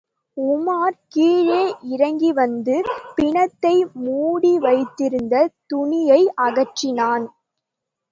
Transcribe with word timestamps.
உமார் 0.37 0.95
கீழே 1.07 1.59
இறங்கிவந்து 1.89 2.75
பிணத்தை 3.15 3.73
மூடி 3.97 4.53
வைத்திருந்த 4.59 5.35
துணியை 5.67 6.21
அகற்றினான். 6.41 7.27